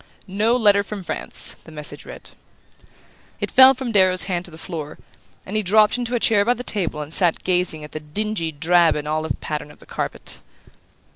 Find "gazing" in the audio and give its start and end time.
7.43-7.83